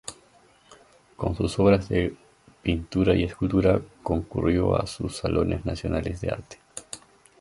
Con 1.15 1.35
sus 1.35 1.59
obras 1.59 1.87
de 1.87 2.15
pintura 2.63 3.13
y 3.13 3.21
escultura 3.23 3.79
concurrió 4.01 4.75
a 4.75 4.87
sus 4.87 5.15
salones 5.17 5.63
nacionales 5.63 6.19
de 6.21 6.29
arte. 6.31 6.57